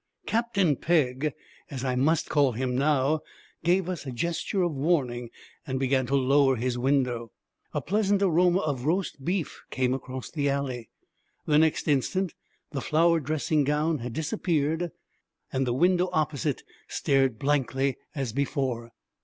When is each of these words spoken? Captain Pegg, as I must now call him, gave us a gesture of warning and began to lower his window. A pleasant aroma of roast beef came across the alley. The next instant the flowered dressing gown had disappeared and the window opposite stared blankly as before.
Captain 0.25 0.75
Pegg, 0.75 1.31
as 1.69 1.83
I 1.85 1.95
must 1.95 2.27
now 2.27 2.33
call 2.33 2.51
him, 2.53 3.21
gave 3.63 3.87
us 3.87 4.03
a 4.03 4.11
gesture 4.11 4.63
of 4.63 4.73
warning 4.73 5.29
and 5.67 5.79
began 5.79 6.07
to 6.07 6.15
lower 6.15 6.55
his 6.55 6.75
window. 6.75 7.29
A 7.71 7.81
pleasant 7.83 8.23
aroma 8.23 8.61
of 8.61 8.85
roast 8.87 9.23
beef 9.23 9.61
came 9.69 9.93
across 9.93 10.31
the 10.31 10.49
alley. 10.49 10.89
The 11.45 11.59
next 11.59 11.87
instant 11.87 12.33
the 12.71 12.81
flowered 12.81 13.25
dressing 13.25 13.63
gown 13.63 13.99
had 13.99 14.13
disappeared 14.13 14.89
and 15.53 15.67
the 15.67 15.71
window 15.73 16.09
opposite 16.13 16.63
stared 16.87 17.37
blankly 17.37 17.97
as 18.15 18.33
before. 18.33 18.89